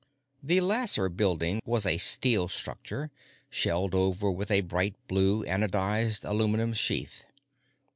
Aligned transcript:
The 0.41 0.61
Lasser 0.61 1.09
Building 1.09 1.61
was 1.63 1.85
a 1.85 1.99
steel 1.99 2.47
structure, 2.47 3.11
shelled 3.51 3.93
over 3.93 4.31
with 4.31 4.49
a 4.49 4.61
bright 4.61 4.95
blue 5.07 5.45
anodized 5.45 6.25
aluminum 6.27 6.73
sheath. 6.73 7.23